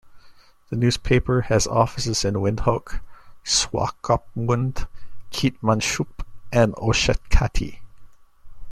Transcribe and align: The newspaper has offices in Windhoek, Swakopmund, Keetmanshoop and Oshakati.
The 0.71 0.77
newspaper 0.77 1.41
has 1.41 1.67
offices 1.67 2.25
in 2.25 2.33
Windhoek, 2.33 3.01
Swakopmund, 3.45 4.87
Keetmanshoop 5.29 6.25
and 6.51 6.73
Oshakati. 6.73 7.77